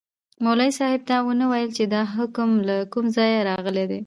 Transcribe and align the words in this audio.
مولوي 0.43 0.71
صاحب 0.79 1.01
دا 1.09 1.17
ونه 1.27 1.45
ویل 1.51 1.69
چي 1.77 1.83
دا 1.93 2.01
حکم 2.15 2.49
له 2.67 2.75
کومه 2.93 3.09
ځایه 3.17 3.45
راغلی 3.49 3.85
دی. 3.91 3.99